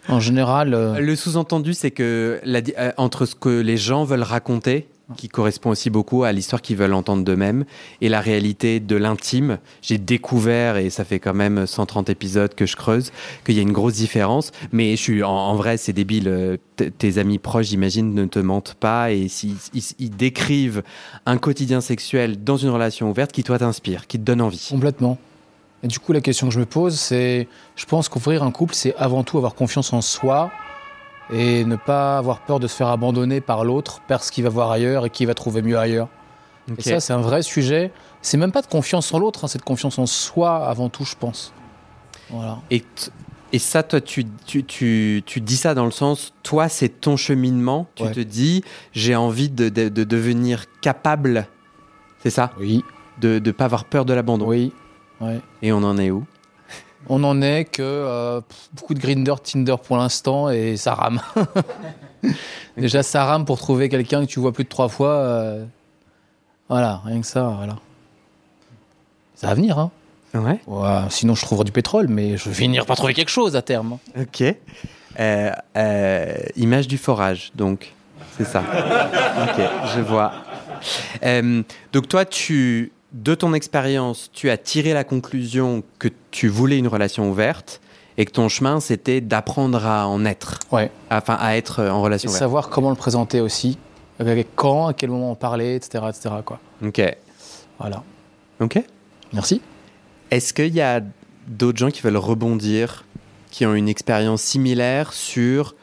[0.08, 4.22] En général, euh, Le sous-entendu, c'est que la euh, entre ce que les gens veulent
[4.22, 7.64] raconter, qui correspond aussi beaucoup à l'histoire qu'ils veulent entendre d'eux-mêmes,
[8.02, 12.66] et la réalité de l'intime, j'ai découvert, et ça fait quand même 130 épisodes que
[12.66, 13.10] je creuse,
[13.46, 14.50] qu'il y a une grosse différence.
[14.70, 16.28] Mais je suis en, en vrai, c'est débile.
[16.28, 20.82] euh, t- Tes amis proches, j'imagine, ne te mentent pas, et s'ils ils- ils décrivent
[21.24, 24.66] un quotidien sexuel dans une relation ouverte qui toi t'inspire, qui te donne envie.
[24.70, 25.16] complètement.
[25.82, 28.74] Et du coup, la question que je me pose, c'est, je pense qu'ouvrir un couple,
[28.74, 30.50] c'est avant tout avoir confiance en soi
[31.32, 34.70] et ne pas avoir peur de se faire abandonner par l'autre parce qu'il va voir
[34.70, 36.08] ailleurs et qu'il va trouver mieux ailleurs.
[36.76, 37.92] Et ça, c'est un vrai sujet.
[38.22, 41.04] C'est même pas de confiance en l'autre, hein, c'est de confiance en soi avant tout,
[41.04, 41.52] je pense.
[42.28, 42.58] Voilà.
[42.70, 42.84] Et,
[43.52, 47.16] et ça, toi, tu, tu, tu, tu dis ça dans le sens, toi, c'est ton
[47.16, 47.86] cheminement.
[47.94, 48.10] Tu Ouais.
[48.12, 51.46] te dis, j'ai envie de, de- de devenir capable,
[52.22, 52.50] c'est ça?
[52.58, 52.84] Oui,
[53.20, 54.46] De ne pas avoir peur de l'abandon.
[54.48, 54.72] oui.
[55.20, 55.40] Ouais.
[55.62, 56.24] Et on en est où?
[57.08, 58.40] On en est que euh,
[58.74, 61.20] beaucoup de Grinder, Tinder pour l'instant et ça rame.
[62.76, 65.10] Déjà, ça rame pour trouver quelqu'un que tu vois plus de trois fois.
[65.14, 65.64] euh,
[66.68, 67.76] Voilà, rien que ça, voilà.
[69.34, 69.90] Ça va venir, hein.
[70.34, 70.60] Ouais.
[70.66, 73.62] Ouais, sinon, je trouverai du pétrole, mais je vais finir par trouver quelque chose à
[73.62, 73.98] terme.
[74.20, 74.42] Ok.
[75.20, 77.94] Euh, euh, image du forage, donc.
[78.36, 78.60] C'est ça.
[79.42, 80.32] ok, je vois.
[81.24, 86.78] Euh, donc toi, tu, de ton expérience, tu as tiré la conclusion que tu voulais
[86.78, 87.80] une relation ouverte
[88.16, 90.58] et que ton chemin, c'était d'apprendre à en être.
[90.72, 90.90] Ouais.
[91.10, 92.38] Enfin, à être en Et relation ouverte.
[92.38, 93.78] savoir comment le présenter aussi,
[94.18, 96.34] avec quand, à quel moment en parler, etc., etc.
[96.44, 96.58] Quoi.
[96.84, 97.00] Ok.
[97.78, 98.02] Voilà.
[98.60, 98.82] Ok.
[99.32, 99.62] Merci.
[100.30, 101.00] Est-ce qu'il y a
[101.46, 103.04] d'autres gens qui veulent rebondir,
[103.50, 105.74] qui ont une expérience similaire sur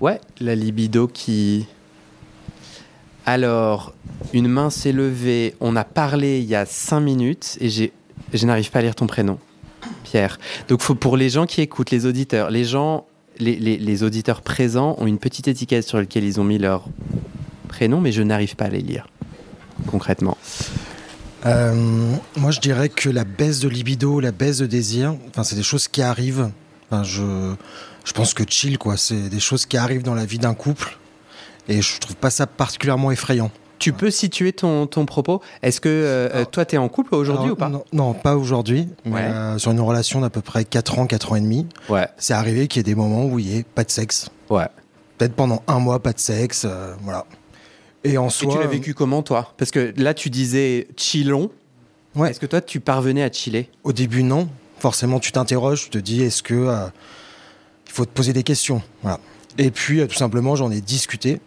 [0.00, 1.66] ouais, la libido qui.
[3.26, 3.94] Alors,
[4.32, 8.70] une main s'est levée, on a parlé il y a cinq minutes et je n'arrive
[8.70, 9.38] pas à lire ton prénom,
[10.04, 10.38] Pierre.
[10.68, 13.06] Donc, pour les gens qui écoutent, les auditeurs, les gens,
[13.38, 16.84] les auditeurs présents ont une petite étiquette sur laquelle ils ont mis leur
[17.68, 19.06] prénom, mais je n'arrive pas à les lire
[19.86, 20.36] concrètement.
[21.46, 25.56] Euh, moi, je dirais que la baisse de libido, la baisse de désir, enfin, c'est
[25.56, 26.50] des choses qui arrivent.
[26.90, 27.54] Enfin, je,
[28.04, 28.96] je pense que chill, quoi.
[28.96, 30.98] C'est des choses qui arrivent dans la vie d'un couple.
[31.68, 33.50] Et je trouve pas ça particulièrement effrayant.
[33.78, 35.40] Tu peux situer ton, ton propos?
[35.62, 37.68] Est-ce que euh, euh, toi, tu es en couple aujourd'hui ou pas?
[37.68, 38.88] non, non, pas aujourd'hui.
[39.04, 39.20] mais, Ouais.
[39.22, 42.06] euh, sur une relation d'à peu près 4 ans, 4 ans et demi, Ouais.
[42.16, 44.28] c'est arrivé qu'il y ait des moments où il n'y ait pas de sexe.
[44.48, 44.66] Ouais.
[45.18, 46.64] Peut-être pendant un mois, pas de sexe.
[46.66, 47.26] euh, voilà.
[48.04, 48.52] Et en Et soi.
[48.52, 49.52] tu l'as vécu comment, toi?
[49.58, 51.50] Parce que là, tu disais chillon.
[52.14, 52.30] Ouais.
[52.30, 53.70] Est-ce que toi, tu parvenais à chiller?
[53.82, 54.48] Au début, non.
[54.78, 56.74] Forcément, tu t'interroges, tu te dis, est-ce que
[57.86, 58.82] il faut te poser des questions?
[59.02, 59.18] Voilà.
[59.58, 61.40] Et puis, tout simplement, j'en ai discuté.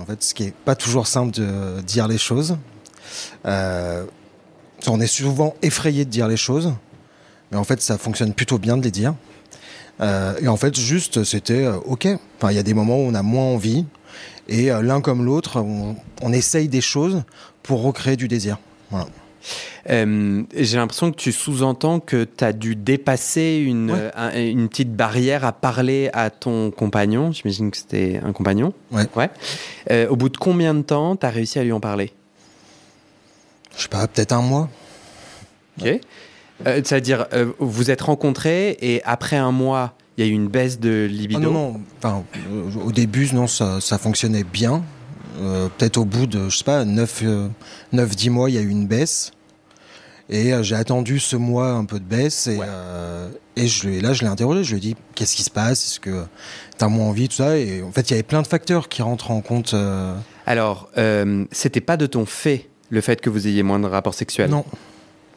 [0.00, 2.56] En fait, ce qui est pas toujours simple de dire les choses.
[3.46, 4.04] Euh,
[4.86, 6.72] on est souvent effrayé de dire les choses,
[7.50, 9.14] mais en fait, ça fonctionne plutôt bien de les dire.
[10.00, 12.06] Euh, et en fait, juste, c'était euh, OK.
[12.36, 13.86] Enfin, il y a des moments où on a moins envie,
[14.48, 17.22] et l'un comme l'autre, on, on essaye des choses
[17.62, 18.58] pour recréer du désir.
[18.90, 19.06] Voilà.
[19.90, 23.98] Euh, J'ai l'impression que tu sous-entends que tu as dû dépasser une, Ouais.
[24.00, 27.32] euh, un- une petite barrière à parler à ton compagnon.
[27.32, 28.72] J'imagine que c'était un compagnon.
[28.92, 29.06] Ouais.
[29.90, 32.12] Euh, au bout de combien de temps tu as réussi à lui en parler?
[33.76, 34.68] Je sais pas, peut-être un mois.
[35.80, 35.86] Ok.
[35.86, 36.00] Euh,
[36.84, 37.26] C'est-à-dire,
[37.60, 41.40] vous êtes rencontrés et après un mois, il y a eu une baisse de libido?
[41.40, 41.80] Ah non, non.
[42.02, 42.24] Enfin,
[42.84, 44.82] au début, non, ça, ça fonctionnait bien.
[45.40, 48.86] Euh, Peut-être au bout de, je sais pas, 9-10 mois, il y a eu une
[48.86, 49.32] baisse.
[50.30, 52.46] Et euh, j'ai attendu ce mois un peu de baisse.
[52.48, 52.66] Et, Ouais.
[52.68, 54.62] euh, et je, là, je l'ai interrogé.
[54.62, 55.84] Je lui ai dit Qu'est-ce qui se passe?
[55.86, 56.24] Est-ce que
[56.78, 57.56] tu as moins envie Tout ça?
[57.56, 59.72] Et en fait, il y avait plein de facteurs qui rentrent en compte.
[59.74, 60.14] euh,
[60.46, 64.14] Alors, euh, c'était pas de ton fait le fait que vous ayez moins de rapports
[64.14, 64.50] sexuels?
[64.50, 64.64] Non.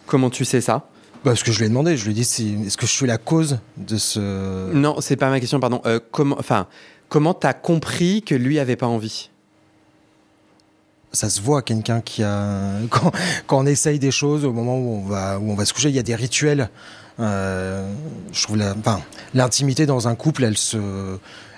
[0.08, 0.88] Comment tu sais ça?
[1.24, 1.96] Parce que je lui ai demandé.
[1.98, 4.74] Je lui ai dit si- Est-ce que je suis la cause de ce.
[4.74, 5.82] Non, c'est pas ma question, pardon.
[5.86, 6.68] Euh, comment, enfin,
[7.08, 9.30] comment t'as compris que lui avait pas envie?
[11.14, 13.12] Ça se voit quelqu'un qui a quand,
[13.48, 15.90] quand on essaye des choses au moment où on va où on va se coucher
[15.90, 16.70] il y a des rituels
[17.20, 17.94] Euh,
[18.32, 19.00] je trouve la- enfin,
[19.36, 20.78] l'intimité dans un couple elle se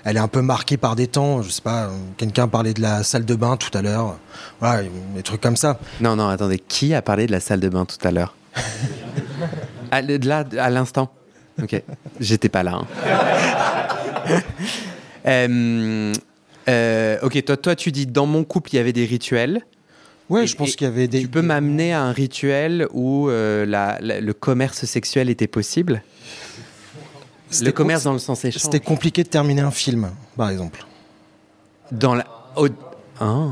[0.04, 1.88] elle est un peu marquée par des temps je sais pas
[2.18, 4.16] quelqu'un parlait de la salle de bain tout à l'heure
[4.60, 4.82] voilà
[5.14, 6.58] des trucs comme ça Non, non, attendez.
[6.58, 8.34] Qui a parlé de la salle de bain tout à l'heure?
[9.90, 11.08] À, de Là, à l'instant.
[11.62, 11.80] Ok.
[12.18, 12.80] J'étais pas là.
[12.80, 12.86] hein.
[15.26, 16.12] Euh,
[16.68, 19.62] euh, ok, toi, toi, tu dis dans mon couple, il y avait des rituels.
[20.30, 23.28] ouais Et- je pense qu'il y avait des Tu peux m'amener à un rituel où
[23.28, 26.02] euh, la- la- le commerce sexuel était possible?
[27.62, 28.62] Le commerce com- dans le sens échange.
[28.62, 30.84] c'était compliqué de terminer un film par exemple
[31.92, 32.24] Dans la,
[32.56, 32.66] au,
[33.20, 33.46] Ah.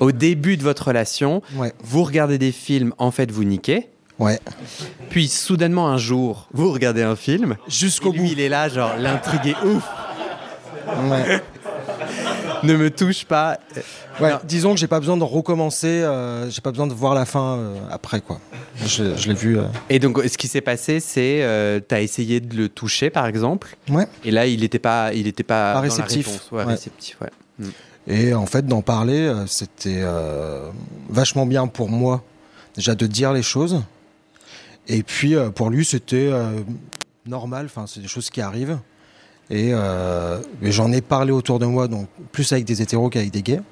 [0.00, 3.88] au début de votre relation, ouais vous regardez des films, en fait, vous niquez.
[4.18, 4.38] ouais
[5.08, 7.56] Puis soudainement, un jour, vous regardez un film.
[7.68, 9.84] jusqu'au bout il est là, genre, l'intrigue est ouf.
[11.10, 11.40] Ouais.
[12.62, 13.58] Ne me touche pas.
[14.20, 17.24] Ouais, disons que j'ai pas besoin de recommencer, euh, j'ai pas besoin de voir la
[17.24, 18.40] fin euh, après quoi.
[18.84, 19.58] Je, je l'ai vu.
[19.58, 19.64] euh.
[19.90, 23.26] Et donc, ce qui s'est passé, c'est euh, tu as essayé de le toucher, par
[23.26, 23.76] exemple.
[23.88, 24.06] Ouais.
[24.24, 26.26] Et là, il n'était pas, il était pas, Pas dans la réceptif.
[26.26, 26.48] réponse.
[26.52, 26.72] Ouais, Ouais.
[26.72, 27.66] réceptif, ouais.
[28.06, 30.02] Et en fait, d'en parler, c'était
[31.10, 32.22] vachement bien pour moi,
[32.76, 33.82] déjà de dire les choses.
[34.86, 36.30] Et puis pour lui, c'était
[37.26, 38.78] normal, enfin, c'est des choses qui arrivent.
[39.50, 43.42] Et, euh, j'en ai parlé autour de moi, donc plus avec des hétéros qu'avec des
[43.42, 43.62] gays.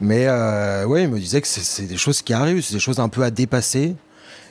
[0.00, 2.98] Mais euh, ouais, il me disait que c'est- des choses qui arrivent, c'est des choses
[2.98, 3.94] un peu à dépasser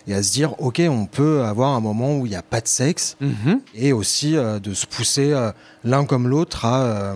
[0.08, 2.62] et à se dire, ok, on peut avoir un moment où il n'y a pas
[2.62, 3.60] de sexe Mhm.
[3.76, 5.52] et aussi euh, de se pousser euh,
[5.84, 7.16] l'un comme l'autre à,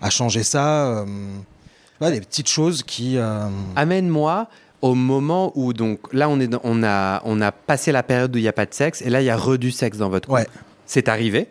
[0.00, 1.04] à changer ça.
[2.00, 3.18] ouais, des petites choses qui.
[3.76, 4.48] Amène-moi
[4.82, 8.34] au moment où, donc, là, on, est dans- on, a, on a passé la période
[8.34, 9.96] où il n'y a pas de sexe, et là, il y a re du sexe
[9.96, 10.40] dans votre couple.
[10.42, 10.46] Ouais.
[10.86, 11.48] C'est arrivé.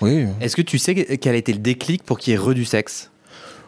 [0.00, 0.26] Oui.
[0.40, 2.64] Est-ce que tu sais quel a été le déclic pour qu'il y ait re du
[2.64, 3.10] sexe?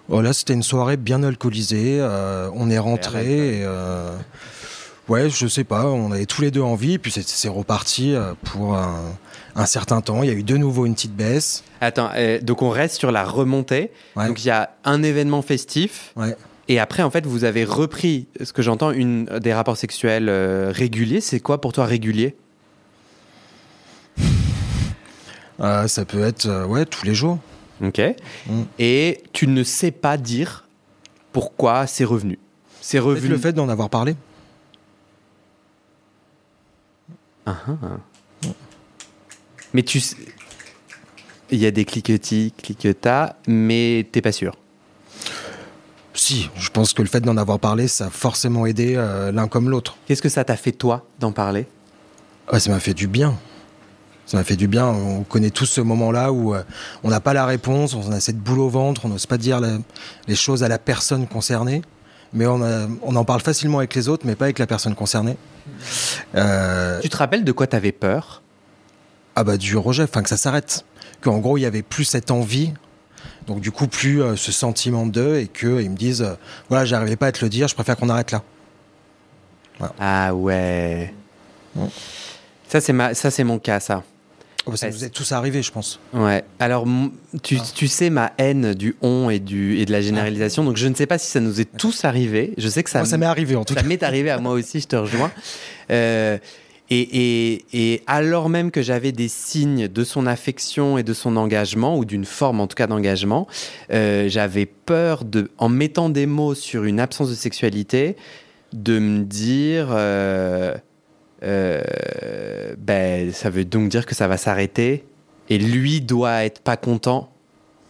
[0.09, 1.99] Oh, là, c'était une soirée bien alcoolisée.
[2.01, 3.59] euh, on est rentré.
[3.61, 4.11] et, euh,
[5.09, 5.87] ouais, je sais pas.
[5.87, 6.99] On avait tous les deux envie.
[6.99, 9.14] Puis c'est- reparti euh, pour un,
[9.55, 10.23] un certain temps.
[10.23, 11.62] Il y a eu de nouveau une petite baisse.
[11.81, 13.90] Attends, euh, donc on reste sur la remontée.
[14.16, 14.27] Ouais.
[14.27, 16.12] Donc il y a un événement festif.
[16.16, 16.35] Ouais.
[16.68, 20.29] Et après, en fait, vous avez repris, ce que j'entends, une des rapports sexuels
[20.71, 21.21] réguliers.
[21.21, 22.37] C'est quoi pour toi régulier?
[25.62, 27.38] Euh, ça peut être euh, ouais tous les jours.
[27.83, 28.01] Ok.
[28.46, 28.62] Mm.
[28.79, 30.66] Et tu ne sais pas dire
[31.33, 32.38] pourquoi c'est revenu.
[32.81, 33.29] C'est revenu.
[33.29, 34.16] le fait d'en avoir parlé.
[37.46, 38.48] Ah, ah.
[39.72, 40.01] Mais tu
[41.51, 44.55] Il y a des cliquetis, cliquetas, mais t'es pas sûr.
[46.14, 49.48] Si, je pense que le fait d'en avoir parlé, ça a forcément aidé euh, l'un
[49.48, 49.96] comme l'autre.
[50.07, 51.66] Qu'est-ce que ça t'a fait, toi, d'en parler?
[52.53, 53.38] Ouais, ça m'a fait du bien.
[54.33, 54.87] Ça m'a fait du bien.
[54.87, 56.62] On connaît tous ce moment-là où euh,
[57.03, 59.61] on n'a pas la réponse, on a cette boule au ventre, on n'ose pas dire
[59.61, 59.77] la-
[60.27, 61.83] les choses à la personne concernée,
[62.33, 64.95] mais on, a- on en parle facilement avec les autres, mais pas avec la personne
[64.95, 65.37] concernée.
[66.35, 68.40] Euh, Tu te rappelles de quoi t'avais peur?
[69.37, 70.87] Ah bah du rejet, enfin que ça s'arrête.
[71.21, 72.73] Qu'en gros, il y avait plus cette envie,
[73.47, 76.37] donc du coup plus euh, ce sentiment d'eux, et qu'ils me disent, euh,
[76.71, 78.42] voilà, j'arrivais pas à te le dire, je préfère qu'on arrête là.
[80.01, 81.12] Ah ouais.
[81.77, 81.88] Ouais.
[82.68, 83.12] Ça, c'est ma...
[83.12, 84.03] ça, c'est mon cas, ça.
[84.66, 85.98] Oh, bah, ça nous est tous arrivé, je pense.
[86.12, 86.44] Ouais.
[86.61, 86.87] Alors,
[87.42, 87.64] tu, Ah.
[87.75, 90.94] tu sais ma haine du on et, du, et de la généralisation, donc je ne
[90.94, 92.55] sais pas si ça nous est tous arrivé.
[92.59, 93.87] Je sais que ça, Moi, ça m'est arrivé en tout ça cas.
[93.88, 95.31] m'est arrivé à moi aussi, je te rejoins.
[95.90, 96.38] Euh,
[96.90, 101.37] et, et- et alors même que j'avais des signes de son affection et de son
[101.37, 103.46] engagement, ou d'une forme en tout cas d'engagement,
[103.92, 108.16] euh, j'avais peur, de, en mettant des mots sur une absence de sexualité,
[108.72, 109.88] de me dire...
[109.90, 110.75] euh,
[111.43, 111.83] euh,
[112.79, 115.05] ben, ça veut donc dire que ça va s'arrêter
[115.49, 117.31] et lui doit être pas content.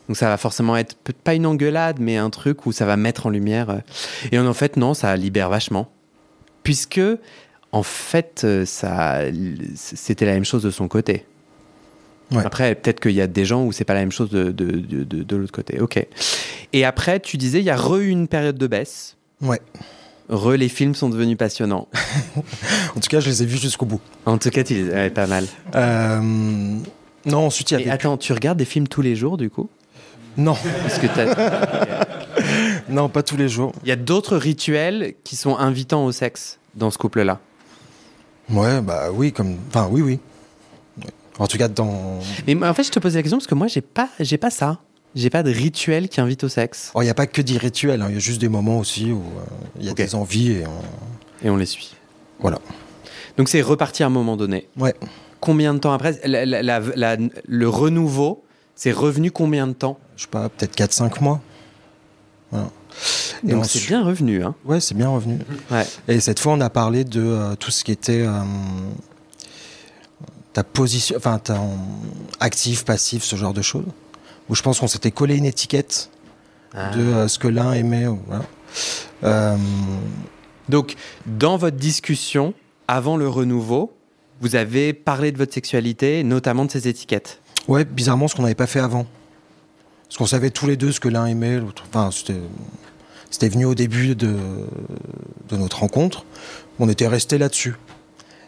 [0.08, 3.26] Donc ça va forcément être pas une engueulade, mais un truc où ça va mettre
[3.26, 3.70] en lumière.
[3.70, 3.78] euh.
[4.32, 5.90] Et en fait, non, ça libère vachement.
[6.64, 7.00] Puisque,
[7.72, 9.20] en fait, euh, ça,
[9.74, 11.24] c'était la même chose de son côté.
[12.32, 12.44] Ouais.
[12.44, 14.70] Après, peut-être qu'il y a des gens où c'est pas la même chose de, de,
[14.70, 15.80] de, de- de l'autre côté.
[15.80, 16.04] Ok.
[16.72, 19.16] Et après, tu disais, il y a re eu une période de baisse.
[19.42, 19.60] Ouais.
[20.32, 21.88] Re, les films sont devenus passionnants.
[22.96, 24.00] En tout cas, je les ai vus jusqu'au bout.
[24.26, 25.44] En tout cas, tu les- ouais, pas mal.
[25.74, 26.20] Euh,
[27.26, 27.90] non, ensuite il y Et avait.
[27.92, 29.68] attends, tu regardes des films tous les jours, du coup?
[30.36, 32.06] Non, Parce que t'as-
[32.88, 33.72] non, pas tous les jours.
[33.82, 37.38] il y a d'autres rituels qui sont invitants au sexe dans ce couple-là?
[38.50, 39.56] Ouais, bah oui, comme.
[39.68, 40.18] Enfin, oui, oui.
[41.38, 42.18] En tout cas, dans.
[42.46, 44.50] Mais en fait, je te pose la question parce que moi, j'ai pas, j'ai pas
[44.50, 44.78] ça.
[45.14, 46.90] J'ai pas de rituel qui invite au sexe.
[46.94, 48.78] Oh, Il n'y a pas que des rituels, hein, il y a juste des moments
[48.78, 49.42] aussi où euh,
[49.78, 50.64] il y a des envies et.
[50.66, 51.94] on- Et on les suit.
[52.40, 52.58] Voilà.
[53.36, 54.68] Donc c'est reparti à un moment donné.
[54.78, 54.94] Ouais.
[55.40, 58.42] Combien de temps après la- la- la- la- Le renouveau,
[58.74, 59.98] c'est revenu combien de temps?
[60.16, 61.40] Je sais pas, peut-être 4-5 mois.
[62.50, 62.70] Voilà.
[63.46, 64.44] Et Donc c'est bien revenu.
[64.44, 65.38] Hein Ouais, c'est bien revenu.
[65.70, 65.86] ouais.
[66.08, 68.32] Et cette fois, on a parlé de euh, tout ce qui était euh,
[70.52, 71.58] ta position, enfin, ta
[72.40, 73.86] actif, passif, ce genre de choses.
[74.48, 76.10] Où je pense qu'on s'était collé une étiquette
[76.74, 76.90] Ah.
[76.94, 78.06] de euh, ce que l'un aimait.
[78.26, 78.44] Voilà.
[79.24, 79.56] Euh,
[80.68, 80.94] Donc,
[81.26, 82.54] dans votre discussion,
[82.88, 83.92] avant le renouveau,
[84.40, 87.40] vous avez parlé de votre sexualité, notamment de ces étiquettes.
[87.68, 89.06] ouais, bizarrement, ce qu'on n'avait pas fait avant.
[90.08, 91.84] Parce qu'on savait tous les deux ce que l'un aimait, l'autre.
[91.88, 92.40] Enfin, c'était,
[93.30, 94.36] c'était venu au début de,
[95.48, 96.24] de notre rencontre.
[96.78, 97.74] On était resté là-dessus.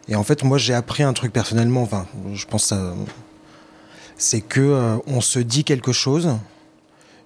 [0.08, 1.82] Et en fait, moi, j'ai appris un truc personnellement.
[1.82, 2.94] Enfin, je pense que ça-
[4.16, 6.30] c'est que euh, on se dit quelque chose,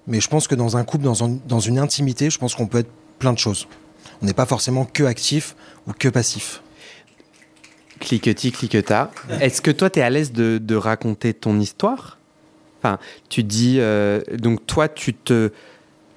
[0.07, 2.67] mais je pense que dans un couple, dans, un- dans une intimité, je pense qu'on
[2.67, 3.67] peut être plein de choses.
[4.21, 5.55] On n'est pas forcément que actif
[5.87, 6.61] ou que passif.
[7.99, 9.11] Cliquetis, cliqueta.
[9.41, 12.17] Est-ce que toi, tu es à l'aise de, raconter ton histoire?
[12.79, 12.97] Enfin,
[13.27, 15.51] tu dis, euh, donc toi, tu te...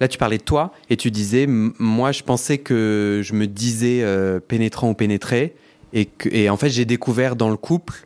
[0.00, 4.00] Là, tu parlais de toi et tu disais, moi, je pensais que je me disais
[4.02, 5.54] euh, pénétrant ou pénétré
[5.92, 8.04] et, que, et en fait, j'ai découvert dans le couple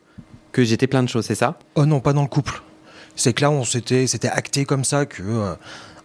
[0.57, 1.59] que j'étais plein de choses, c'est ça?
[1.75, 2.63] Oh non, pas dans le couple.
[3.15, 5.53] C'est que là, on s'était, c'était acté comme ça que euh,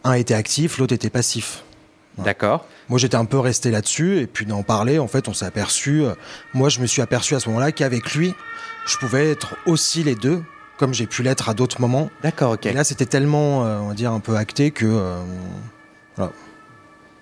[0.04, 1.62] un était actif, l'autre était passif.
[2.18, 2.24] Ouais.
[2.24, 2.66] D'accord.
[2.90, 6.02] Moi, j'étais un peu resté là-dessus, et puis d'en parler, en fait, on s'est aperçu.
[6.04, 6.12] euh,
[6.52, 8.34] moi, je me suis aperçu à ce moment-là qu'avec lui,
[8.84, 10.42] je pouvais être aussi les deux,
[10.76, 12.10] comme j'ai pu l'être à d'autres moments.
[12.22, 12.66] D'accord, ok.
[12.66, 14.84] Et là, c'était tellement, euh, on va dire, un peu acté que.
[14.86, 16.26] euh,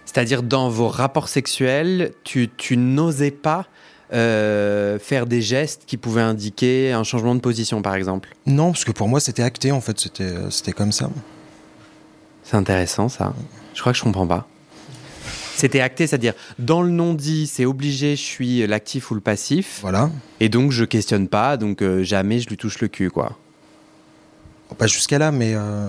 [0.04, 3.66] C'est-à-dire, dans vos rapports sexuels, tu, tu n'osais pas
[4.12, 8.30] euh, faire des gestes qui pouvaient indiquer un changement de position, par exemple.
[8.46, 11.10] non, parce que pour moi, c'était acté, en fait, c'était, euh, c'était comme ça.
[12.44, 13.34] C'est intéressant, ça.
[13.74, 14.48] Je crois que je comprends pas.
[15.54, 19.78] C'était acté, c'est-à-dire, dans le non-dit, c'est obligé, je suis l'actif ou le passif.
[19.82, 20.10] Voilà.
[20.40, 23.36] Et donc, je questionne pas, donc euh, jamais je lui touche le cul, quoi.
[24.78, 25.52] Pas jusqu'à là, mais.
[25.54, 25.88] euh,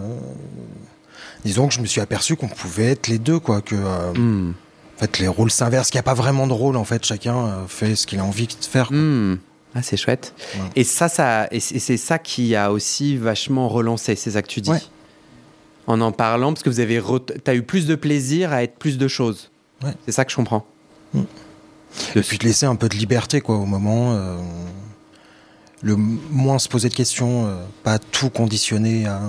[1.46, 3.62] disons que je me suis aperçu qu'on pouvait être les deux, quoi.
[3.62, 3.76] Que.
[4.18, 4.54] Hmm.
[5.02, 7.06] Fait, les rôles s'inversent, qu'il n'y a pas vraiment de rôle, en fait.
[7.06, 8.92] Chacun euh, fait ce qu'il a envie de faire.
[8.92, 9.38] Hmm.
[9.74, 10.34] Ah, c'est chouette.
[10.56, 10.62] Ouais.
[10.76, 14.70] Et ça, ça, et c'est ça qui a aussi vachement relancé ces dis.
[14.70, 14.82] Ouais.
[15.88, 17.02] En en parlant, parce que vous avez,
[17.44, 19.50] t'as eu plus de plaisir à être plus de choses.
[19.84, 19.94] Ouais.
[20.06, 20.66] C'est ça que je comprends.
[21.14, 21.24] Hmm.
[22.16, 24.14] Et puis de laisser un peu de liberté, quoi, au moment.
[24.14, 24.38] euh,
[25.82, 29.20] le moins se poser de questions, euh, pas tout conditionner à.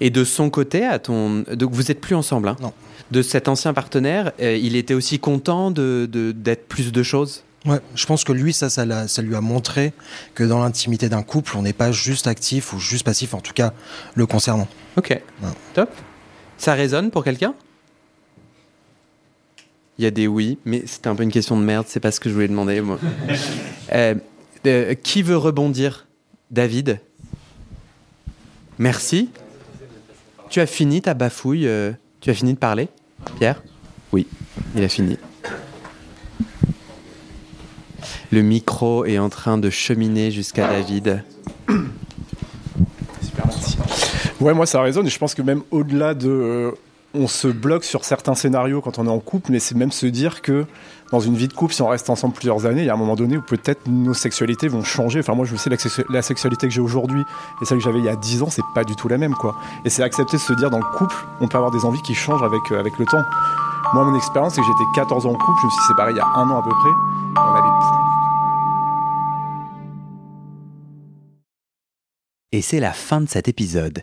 [0.00, 2.48] Et de son côté, à ton, donc vous êtes plus ensemble.
[2.48, 2.72] Hein Non.
[3.10, 7.42] De cet ancien partenaire, euh, il était aussi content de de- d'être plus de choses?
[7.64, 8.84] Ouais, je pense que lui, ça, ça,
[9.22, 9.92] lui a montré
[10.34, 13.52] que dans l'intimité d'un couple, on n'est pas juste actif ou juste passif, en tout
[13.54, 13.72] cas
[14.14, 14.68] le concernant.
[14.96, 15.20] Ok.
[15.74, 15.90] Top.
[16.58, 17.54] Ça résonne pour quelqu'un?
[19.98, 22.12] Il y a des oui, mais c'était un peu une question de merde, c'est pas
[22.12, 22.98] ce que je voulais demander, moi.
[23.92, 24.16] Euh,
[24.66, 26.08] euh, qui veut rebondir?
[26.50, 26.98] David?
[28.78, 29.30] Merci.
[30.48, 32.88] Tu as fini ta bafouille euh, Tu as fini de parler
[33.38, 33.62] Pierre?
[34.12, 34.26] Oui,
[34.74, 35.18] il a fini.
[38.30, 41.22] Le micro est en train de cheminer jusqu'à David.
[43.22, 43.76] Super, merci.
[44.40, 46.28] Ouais, moi ça résonne et je pense que même au-delà de.
[46.28, 46.70] euh,
[47.14, 50.06] on se bloque sur certains scénarios quand on est en couple, mais c'est même se
[50.06, 50.66] dire que
[51.12, 52.98] dans une vie de couple, si on reste ensemble plusieurs années, il y a un
[52.98, 55.20] moment donné où peut-être nos sexualités vont changer.
[55.20, 57.22] Enfin, moi je sais la, sexu- la sexualité que j'ai aujourd'hui
[57.62, 59.34] et celle que j'avais il y a 10 ans, c'est pas du tout la même
[59.34, 59.54] quoi.
[59.84, 62.14] Et c'est accepter de se dire dans le couple, on peut avoir des envies qui
[62.14, 63.22] changent avec, euh, avec le temps.
[63.94, 66.16] Moi, mon expérience, c'est que j'étais 14 ans en couple, je me suis séparé il
[66.16, 67.70] y a un an à peu près, et on avait
[72.52, 74.02] Et c'est la fin de cet épisode.